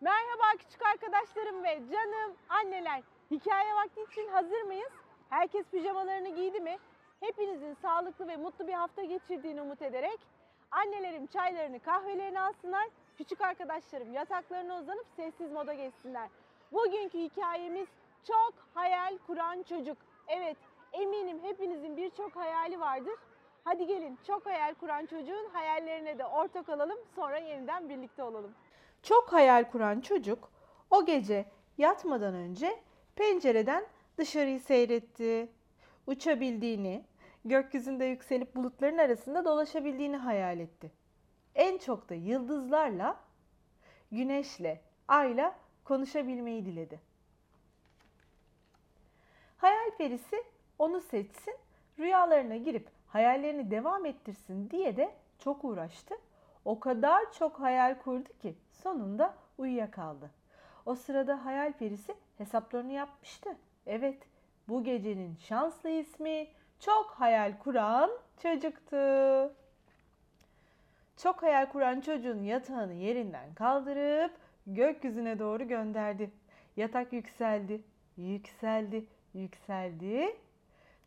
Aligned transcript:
Merhaba 0.00 0.58
küçük 0.58 0.86
arkadaşlarım 0.86 1.64
ve 1.64 1.82
canım 1.92 2.36
anneler. 2.48 3.02
Hikaye 3.30 3.74
vakti 3.74 4.02
için 4.02 4.28
hazır 4.28 4.62
mıyız? 4.62 4.92
Herkes 5.30 5.66
pijamalarını 5.66 6.28
giydi 6.28 6.60
mi? 6.60 6.78
Hepinizin 7.20 7.74
sağlıklı 7.74 8.28
ve 8.28 8.36
mutlu 8.36 8.66
bir 8.66 8.72
hafta 8.72 9.02
geçirdiğini 9.02 9.62
umut 9.62 9.82
ederek 9.82 10.18
annelerim 10.70 11.26
çaylarını 11.26 11.80
kahvelerini 11.80 12.40
alsınlar. 12.40 12.88
Küçük 13.16 13.40
arkadaşlarım 13.40 14.12
yataklarına 14.12 14.78
uzanıp 14.78 15.06
sessiz 15.16 15.52
moda 15.52 15.74
geçsinler. 15.74 16.28
Bugünkü 16.72 17.18
hikayemiz 17.18 17.88
çok 18.26 18.54
hayal 18.74 19.18
kuran 19.26 19.62
çocuk. 19.62 19.98
Evet 20.28 20.56
eminim 20.92 21.38
hepinizin 21.42 21.96
birçok 21.96 22.36
hayali 22.36 22.80
vardır. 22.80 23.14
Hadi 23.64 23.86
gelin 23.86 24.18
çok 24.26 24.46
hayal 24.46 24.74
kuran 24.74 25.06
çocuğun 25.06 25.48
hayallerine 25.52 26.18
de 26.18 26.26
ortak 26.26 26.68
olalım 26.68 26.98
sonra 27.14 27.38
yeniden 27.38 27.88
birlikte 27.88 28.22
olalım. 28.22 28.54
Çok 29.02 29.32
hayal 29.32 29.70
kuran 29.70 30.00
çocuk 30.00 30.50
o 30.90 31.04
gece 31.06 31.44
yatmadan 31.78 32.34
önce 32.34 32.80
pencereden 33.16 33.86
dışarıyı 34.18 34.60
seyretti. 34.60 35.48
Uçabildiğini, 36.06 37.04
gökyüzünde 37.44 38.04
yükselip 38.04 38.56
bulutların 38.56 38.98
arasında 38.98 39.44
dolaşabildiğini 39.44 40.16
hayal 40.16 40.60
etti. 40.60 40.92
En 41.54 41.78
çok 41.78 42.08
da 42.08 42.14
yıldızlarla, 42.14 43.20
güneşle, 44.12 44.80
ayla 45.08 45.54
konuşabilmeyi 45.84 46.66
diledi. 46.66 47.00
Hayal 49.58 49.90
perisi 49.98 50.44
onu 50.78 51.00
seçsin, 51.00 51.56
rüyalarına 51.98 52.56
girip 52.56 52.88
hayallerini 53.08 53.70
devam 53.70 54.06
ettirsin 54.06 54.70
diye 54.70 54.96
de 54.96 55.14
çok 55.38 55.64
uğraştı. 55.64 56.14
O 56.68 56.80
kadar 56.80 57.32
çok 57.32 57.60
hayal 57.60 57.98
kurdu 57.98 58.28
ki 58.42 58.54
sonunda 58.72 59.34
uyuyakaldı. 59.58 60.30
O 60.86 60.94
sırada 60.94 61.44
hayal 61.44 61.72
perisi 61.72 62.14
hesaplarını 62.38 62.92
yapmıştı. 62.92 63.56
Evet, 63.86 64.22
bu 64.68 64.84
gecenin 64.84 65.36
şanslı 65.36 65.90
ismi 65.90 66.46
çok 66.80 67.10
hayal 67.10 67.58
kuran 67.58 68.10
çocuktu. 68.42 68.96
Çok 71.16 71.42
hayal 71.42 71.66
kuran 71.66 72.00
çocuğun 72.00 72.42
yatağını 72.42 72.94
yerinden 72.94 73.54
kaldırıp 73.54 74.32
gökyüzüne 74.66 75.38
doğru 75.38 75.68
gönderdi. 75.68 76.30
Yatak 76.76 77.12
yükseldi, 77.12 77.82
yükseldi, 78.16 79.04
yükseldi. 79.34 80.36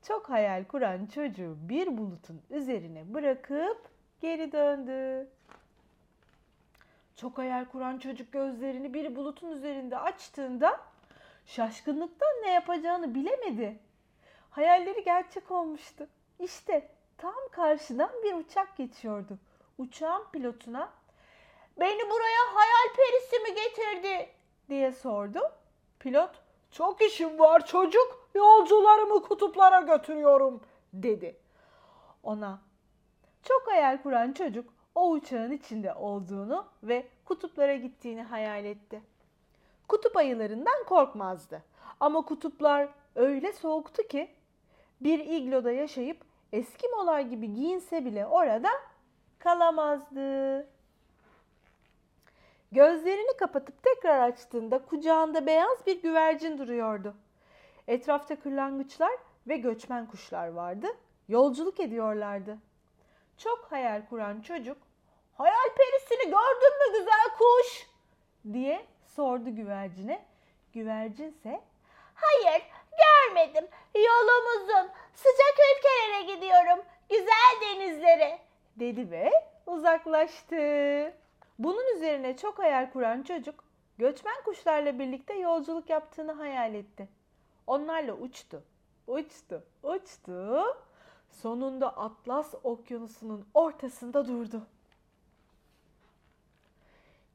Çok 0.08 0.30
hayal 0.30 0.64
kuran 0.64 1.06
çocuğu 1.06 1.58
bir 1.70 1.98
bulutun 1.98 2.42
üzerine 2.50 3.14
bırakıp 3.14 3.91
geri 4.22 4.52
döndü. 4.52 5.28
Çok 7.16 7.38
hayal 7.38 7.66
kuran 7.66 7.98
çocuk 7.98 8.32
gözlerini 8.32 8.94
bir 8.94 9.16
bulutun 9.16 9.52
üzerinde 9.52 9.98
açtığında 9.98 10.80
şaşkınlıktan 11.46 12.42
ne 12.44 12.52
yapacağını 12.52 13.16
bilemedi. 13.16 13.80
Hayalleri 14.50 15.04
gerçek 15.04 15.52
olmuştu. 15.52 16.08
İşte 16.40 16.90
tam 17.18 17.36
karşıdan 17.52 18.12
bir 18.24 18.34
uçak 18.34 18.78
geçiyordu. 18.78 19.38
Uçağın 19.78 20.24
pilotuna 20.32 20.90
"Beni 21.80 22.10
buraya 22.10 22.56
hayal 22.56 22.96
perisi 22.96 23.40
mi 23.40 23.56
getirdi?" 23.56 24.30
diye 24.70 24.92
sordu. 24.92 25.40
Pilot 26.00 26.32
"Çok 26.72 27.02
işim 27.02 27.40
var 27.40 27.66
çocuk. 27.66 28.30
Yolcularımı 28.36 29.24
kutuplara 29.24 29.80
götürüyorum." 29.80 30.62
dedi. 30.94 31.36
Ona 32.24 32.60
çok 33.44 33.68
hayal 33.68 34.02
kuran 34.02 34.32
çocuk 34.34 34.74
o 34.96 35.10
uçağın 35.10 35.52
içinde 35.52 35.94
olduğunu 35.94 36.66
ve 36.84 37.08
kutuplara 37.26 37.76
gittiğini 37.76 38.24
hayal 38.24 38.66
etti. 38.66 39.02
Kutup 39.88 40.18
ayılarından 40.18 40.84
korkmazdı. 40.88 41.64
Ama 42.00 42.22
kutuplar 42.22 42.90
öyle 43.16 43.54
soğuktu 43.54 44.04
ki 44.04 44.32
bir 45.02 45.20
igloda 45.20 45.72
yaşayıp 45.72 46.32
Eskimolar 46.54 47.20
gibi 47.20 47.54
giyinse 47.54 48.06
bile 48.06 48.26
orada 48.26 48.70
kalamazdı. 49.40 50.68
Gözlerini 52.72 53.38
kapatıp 53.38 53.84
tekrar 53.84 54.20
açtığında 54.20 54.86
kucağında 54.86 55.46
beyaz 55.46 55.88
bir 55.88 56.02
güvercin 56.02 56.58
duruyordu. 56.58 57.16
Etrafta 57.88 58.40
kırlangıçlar 58.40 59.12
ve 59.48 59.58
göçmen 59.58 60.06
kuşlar 60.06 60.48
vardı. 60.48 60.88
Yolculuk 61.28 61.80
ediyorlardı. 61.80 62.58
Çok 63.44 63.72
hayal 63.72 64.06
kuran 64.10 64.42
çocuk, 64.42 64.78
"Hayal 65.38 65.70
perisini 65.78 66.24
gördün 66.24 66.74
mü 66.80 67.00
güzel 67.00 67.38
kuş?" 67.38 67.88
diye 68.54 68.86
sordu 69.16 69.56
güvercine. 69.56 70.26
Güvercinse, 70.74 71.62
Hayır, 72.16 72.64
görmedim. 72.92 73.68
Yolum 73.96 74.46
uzun. 74.56 74.90
Sıcak 75.14 75.58
ülkelere 75.78 76.36
gidiyorum. 76.36 76.86
Güzel 77.10 77.62
denizlere. 77.62 78.40
dedi 78.76 79.12
ve 79.12 79.32
uzaklaştı. 79.66 80.56
Bunun 81.60 81.96
üzerine 81.96 82.38
çok 82.38 82.60
hayal 82.60 82.92
kuran 82.92 83.24
çocuk 83.24 83.64
göçmen 83.98 84.44
kuşlarla 84.46 85.00
birlikte 85.00 85.34
yolculuk 85.34 85.90
yaptığını 85.90 86.32
hayal 86.32 86.74
etti. 86.76 87.10
Onlarla 87.68 88.14
uçtu, 88.14 88.64
uçtu, 89.08 89.64
uçtu. 89.84 90.64
Sonunda 91.32 91.98
Atlas 91.98 92.54
Okyanusu'nun 92.64 93.46
ortasında 93.54 94.28
durdu. 94.28 94.62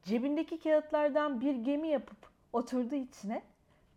Cebindeki 0.03 0.59
kağıtlardan 0.59 1.41
bir 1.41 1.55
gemi 1.55 1.87
yapıp 1.87 2.17
oturdu 2.53 2.95
içine. 2.95 3.43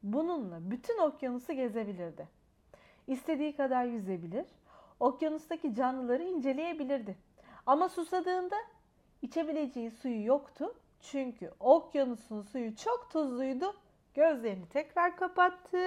Bununla 0.02 0.70
bütün 0.70 0.98
okyanusu 0.98 1.52
gezebilirdi. 1.52 2.28
İstediği 3.06 3.56
kadar 3.56 3.84
yüzebilir, 3.84 4.46
okyanustaki 5.00 5.74
canlıları 5.74 6.22
inceleyebilirdi. 6.22 7.16
Ama 7.66 7.88
susadığında 7.88 8.56
içebileceği 9.22 9.90
suyu 9.90 10.26
yoktu. 10.26 10.74
Çünkü 11.00 11.52
okyanusun 11.60 12.42
suyu 12.42 12.76
çok 12.76 13.10
tuzluydu. 13.12 13.74
Gözlerini 14.14 14.68
tekrar 14.68 15.16
kapattı. 15.16 15.78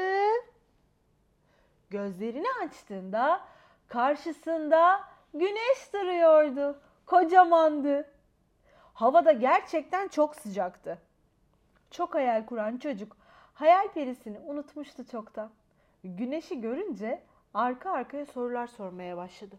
Gözlerini 1.90 2.47
açtığında 2.66 3.41
karşısında 3.88 5.03
güneş 5.33 5.94
duruyordu. 5.94 6.81
Kocamandı. 7.05 8.09
Hava 8.94 9.25
da 9.25 9.31
gerçekten 9.31 10.07
çok 10.07 10.35
sıcaktı. 10.35 10.97
Çok 11.91 12.16
hayal 12.16 12.45
kuran 12.45 12.77
çocuk 12.77 13.17
hayal 13.53 13.88
perisini 13.88 14.39
unutmuştu 14.39 15.07
çoktan. 15.07 15.51
Güneşi 16.03 16.61
görünce 16.61 17.23
arka 17.53 17.91
arkaya 17.91 18.25
sorular 18.25 18.67
sormaya 18.67 19.17
başladı. 19.17 19.55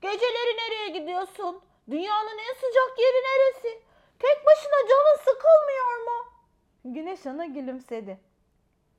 Geceleri 0.00 0.56
nereye 0.56 0.98
gidiyorsun? 1.00 1.60
Dünyanın 1.90 2.38
en 2.38 2.54
sıcak 2.54 2.98
yeri 2.98 3.16
neresi? 3.16 3.82
Tek 4.18 4.46
başına 4.46 4.88
canın 4.88 5.18
sıkılmıyor 5.18 6.04
mu? 6.06 6.32
Güneş 6.84 7.26
ona 7.26 7.46
gülümsedi. 7.46 8.20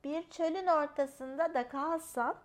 Bir 0.04 0.30
çölün 0.30 0.66
ortasında 0.66 1.54
da 1.54 1.68
kalsan, 1.68 2.36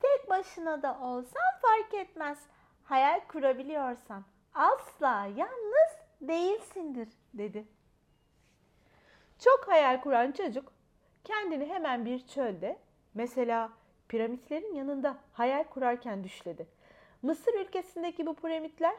tek 0.00 0.30
başına 0.30 0.82
da 0.82 0.98
olsan 1.00 1.42
fark 1.62 1.94
etmez. 1.94 2.38
Hayal 2.84 3.20
kurabiliyorsan 3.28 4.24
asla 4.54 5.26
yalnız 5.36 5.90
değilsindir 6.20 7.08
dedi. 7.34 7.64
Çok 9.38 9.68
hayal 9.68 10.00
kuran 10.00 10.32
çocuk 10.32 10.72
kendini 11.24 11.66
hemen 11.66 12.04
bir 12.04 12.26
çölde 12.26 12.78
mesela 13.14 13.70
piramitlerin 14.08 14.74
yanında 14.74 15.16
hayal 15.32 15.64
kurarken 15.64 16.24
düşledi. 16.24 16.66
Mısır 17.22 17.54
ülkesindeki 17.54 18.26
bu 18.26 18.34
piramitler 18.34 18.96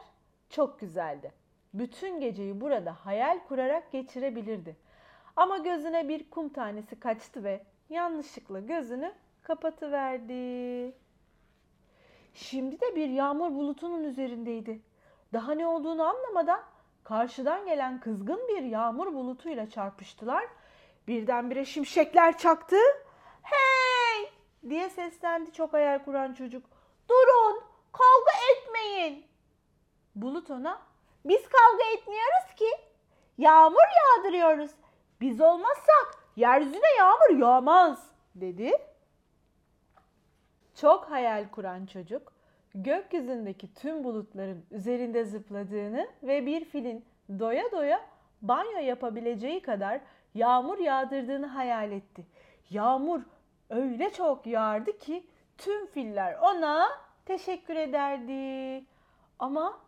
çok 0.50 0.80
güzeldi. 0.80 1.32
Bütün 1.74 2.20
geceyi 2.20 2.60
burada 2.60 2.92
hayal 2.92 3.38
kurarak 3.48 3.92
geçirebilirdi. 3.92 4.76
Ama 5.36 5.58
gözüne 5.58 6.08
bir 6.08 6.30
kum 6.30 6.48
tanesi 6.48 7.00
kaçtı 7.00 7.44
ve 7.44 7.62
yanlışlıkla 7.88 8.60
gözünü 8.60 9.12
kapatıverdi. 9.48 10.94
Şimdi 12.34 12.80
de 12.80 12.96
bir 12.96 13.08
yağmur 13.08 13.50
bulutunun 13.50 14.04
üzerindeydi. 14.04 14.80
Daha 15.32 15.52
ne 15.52 15.66
olduğunu 15.66 16.02
anlamadan 16.02 16.60
karşıdan 17.04 17.66
gelen 17.66 18.00
kızgın 18.00 18.40
bir 18.48 18.62
yağmur 18.62 19.14
bulutuyla 19.14 19.70
çarpıştılar. 19.70 20.44
Birdenbire 21.08 21.64
şimşekler 21.64 22.38
çaktı. 22.38 22.76
Hey! 23.42 24.30
diye 24.68 24.90
seslendi 24.90 25.52
çok 25.52 25.72
hayal 25.72 25.98
kuran 26.04 26.34
çocuk. 26.34 26.64
Durun! 27.10 27.62
Kavga 27.92 28.32
etmeyin! 28.52 29.26
Bulut 30.14 30.50
ona 30.50 30.82
Biz 31.24 31.42
kavga 31.42 31.84
etmiyoruz 31.94 32.54
ki. 32.56 32.70
Yağmur 33.38 33.88
yağdırıyoruz. 34.00 34.70
Biz 35.20 35.40
olmazsak 35.40 36.24
yeryüzüne 36.36 36.96
yağmur 36.98 37.40
yağmaz. 37.40 38.10
dedi. 38.34 38.87
Çok 40.80 41.10
hayal 41.10 41.48
kuran 41.48 41.86
çocuk 41.86 42.32
gökyüzündeki 42.74 43.74
tüm 43.74 44.04
bulutların 44.04 44.64
üzerinde 44.70 45.24
zıpladığını 45.24 46.08
ve 46.22 46.46
bir 46.46 46.64
filin 46.64 47.04
doya 47.38 47.72
doya 47.72 48.00
banyo 48.42 48.78
yapabileceği 48.78 49.62
kadar 49.62 50.00
yağmur 50.34 50.78
yağdırdığını 50.78 51.46
hayal 51.46 51.92
etti. 51.92 52.26
Yağmur 52.70 53.20
öyle 53.70 54.12
çok 54.12 54.46
yağardı 54.46 54.98
ki 54.98 55.26
tüm 55.58 55.86
filler 55.86 56.38
ona 56.42 56.88
teşekkür 57.26 57.76
ederdi. 57.76 58.84
Ama 59.38 59.80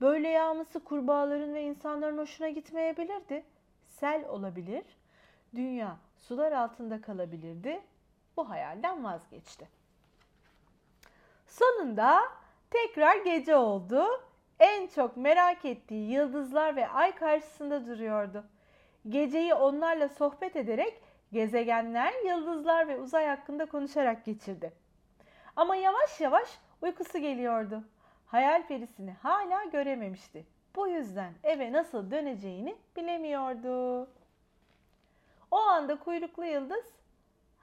böyle 0.00 0.28
yağması 0.28 0.84
kurbağaların 0.84 1.54
ve 1.54 1.62
insanların 1.62 2.18
hoşuna 2.18 2.48
gitmeyebilirdi. 2.48 3.44
Sel 3.84 4.24
olabilir, 4.28 4.84
dünya 5.54 5.96
sular 6.18 6.52
altında 6.52 7.00
kalabilirdi. 7.00 7.80
Bu 8.36 8.50
hayalden 8.50 9.04
vazgeçti. 9.04 9.81
Sonunda 11.52 12.22
tekrar 12.70 13.16
gece 13.16 13.56
oldu. 13.56 14.04
En 14.58 14.86
çok 14.86 15.16
merak 15.16 15.64
ettiği 15.64 16.10
yıldızlar 16.10 16.76
ve 16.76 16.88
ay 16.88 17.14
karşısında 17.14 17.86
duruyordu. 17.86 18.44
Geceyi 19.08 19.54
onlarla 19.54 20.08
sohbet 20.08 20.56
ederek 20.56 21.00
gezegenler, 21.32 22.12
yıldızlar 22.26 22.88
ve 22.88 23.00
uzay 23.00 23.26
hakkında 23.26 23.66
konuşarak 23.66 24.24
geçirdi. 24.24 24.72
Ama 25.56 25.76
yavaş 25.76 26.20
yavaş 26.20 26.58
uykusu 26.82 27.18
geliyordu. 27.18 27.84
Hayal 28.26 28.66
perisini 28.66 29.12
hala 29.12 29.64
görememişti. 29.64 30.46
Bu 30.76 30.88
yüzden 30.88 31.32
eve 31.44 31.72
nasıl 31.72 32.10
döneceğini 32.10 32.76
bilemiyordu. 32.96 34.08
O 35.50 35.56
anda 35.56 35.98
kuyruklu 35.98 36.44
yıldız 36.44 36.84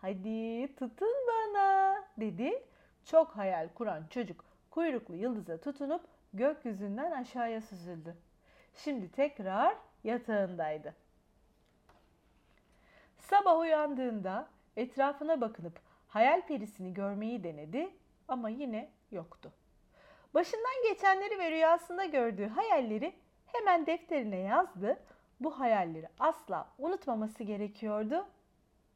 Hadi 0.02 0.76
tutun 0.76 1.14
bana 1.28 1.96
dedi. 2.18 2.64
Çok 3.12 3.38
hayal 3.38 3.70
kuran 3.76 4.04
çocuk 4.10 4.46
kuyruklu 4.72 5.16
yıldıza 5.16 5.58
tutunup 5.58 6.02
gökyüzünden 6.34 7.12
aşağıya 7.12 7.62
süzüldü. 7.62 8.16
Şimdi 8.76 9.12
tekrar 9.12 9.76
yatağındaydı. 10.04 10.96
Sabah 13.18 13.60
uyandığında 13.60 14.48
etrafına 14.78 15.42
bakınıp 15.42 15.80
hayal 16.08 16.42
perisini 16.42 16.94
görmeyi 16.94 17.44
denedi 17.44 17.90
ama 18.28 18.50
yine 18.50 18.90
yoktu. 19.12 19.52
Başından 20.34 20.84
geçenleri 20.90 21.40
ve 21.40 21.52
rüyasında 21.52 22.06
gördüğü 22.06 22.48
hayalleri 22.48 23.16
hemen 23.46 23.86
defterine 23.86 24.40
yazdı. 24.40 25.00
Bu 25.40 25.60
hayalleri 25.60 26.08
asla 26.20 26.68
unutmaması 26.78 27.44
gerekiyordu 27.44 28.26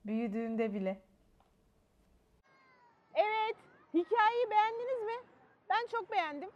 büyüdüğünde 0.05 0.73
bile. 0.73 1.01
Hikayeyi 3.93 4.49
beğendiniz 4.49 5.01
mi? 5.01 5.27
Ben 5.69 5.87
çok 5.91 6.11
beğendim. 6.11 6.49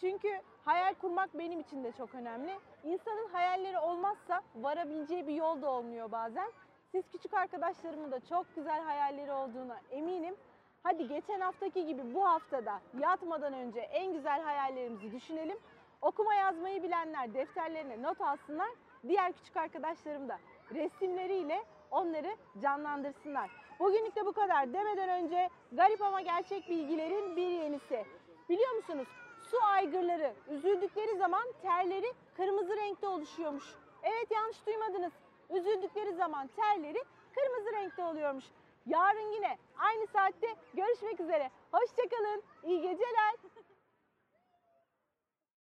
Çünkü 0.00 0.40
hayal 0.64 0.94
kurmak 0.94 1.38
benim 1.38 1.60
için 1.60 1.84
de 1.84 1.92
çok 1.92 2.14
önemli. 2.14 2.58
İnsanın 2.84 3.28
hayalleri 3.28 3.78
olmazsa 3.78 4.42
varabileceği 4.56 5.26
bir 5.26 5.34
yol 5.34 5.62
da 5.62 5.70
olmuyor 5.70 6.12
bazen. 6.12 6.52
Siz 6.92 7.04
küçük 7.12 7.34
arkadaşlarımın 7.34 8.12
da 8.12 8.20
çok 8.20 8.56
güzel 8.56 8.80
hayalleri 8.80 9.32
olduğuna 9.32 9.80
eminim. 9.90 10.36
Hadi 10.82 11.08
geçen 11.08 11.40
haftaki 11.40 11.86
gibi 11.86 12.14
bu 12.14 12.24
haftada 12.26 12.80
yatmadan 12.98 13.52
önce 13.52 13.80
en 13.80 14.12
güzel 14.12 14.42
hayallerimizi 14.42 15.12
düşünelim. 15.12 15.58
Okuma 16.00 16.34
yazmayı 16.34 16.82
bilenler 16.82 17.34
defterlerine 17.34 18.02
not 18.02 18.20
alsınlar. 18.20 18.70
Diğer 19.08 19.32
küçük 19.32 19.56
arkadaşlarım 19.56 20.28
da 20.28 20.38
resimleriyle 20.74 21.64
onları 21.90 22.36
canlandırsınlar. 22.62 23.50
Bugünlük 23.80 24.16
de 24.16 24.26
bu 24.26 24.32
kadar 24.32 24.72
demeden 24.72 25.08
önce 25.08 25.50
garip 25.72 26.02
ama 26.02 26.20
gerçek 26.20 26.68
bilgilerin 26.68 27.36
bir 27.36 27.48
yenisi. 27.48 28.04
Biliyor 28.48 28.74
musunuz? 28.74 29.08
Su 29.50 29.56
aygırları 29.64 30.34
üzüldükleri 30.50 31.16
zaman 31.16 31.44
terleri 31.62 32.12
kırmızı 32.36 32.76
renkte 32.76 33.08
oluşuyormuş. 33.08 33.64
Evet 34.02 34.30
yanlış 34.30 34.66
duymadınız. 34.66 35.12
Üzüldükleri 35.50 36.14
zaman 36.14 36.46
terleri 36.56 37.04
kırmızı 37.34 37.72
renkte 37.72 38.04
oluyormuş. 38.04 38.44
Yarın 38.86 39.32
yine 39.32 39.58
aynı 39.78 40.06
saatte 40.06 40.54
görüşmek 40.74 41.20
üzere. 41.20 41.50
Hoşçakalın. 41.72 42.42
İyi 42.64 42.80
geceler. 42.80 43.34